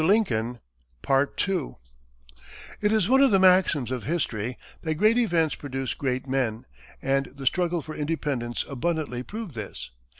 It 0.01 0.09
is 2.81 3.07
one 3.07 3.21
of 3.21 3.29
the 3.29 3.37
maxims 3.37 3.91
of 3.91 4.05
history 4.05 4.57
that 4.81 4.95
great 4.95 5.19
events 5.19 5.53
produce 5.53 5.93
great 5.93 6.25
men, 6.25 6.65
and 7.03 7.27
the 7.27 7.45
struggle 7.45 7.83
for 7.83 7.93
independence 7.93 8.65
abundantly 8.67 9.21
proved 9.21 9.53
this. 9.53 9.91